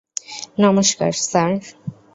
নমষ্কার, 0.61 1.11
sir. 1.23 1.51